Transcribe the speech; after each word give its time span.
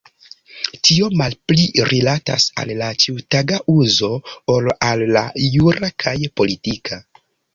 Tio 0.87 1.09
malpli 1.19 1.65
rilatas 1.89 2.45
al 2.63 2.71
la 2.79 2.87
ĉiutaga 3.03 3.59
uzo 3.75 4.09
ol 4.55 4.69
al 4.89 5.05
la 5.17 5.25
jura 5.43 5.93
kaj 6.05 6.17
politika. 6.41 6.99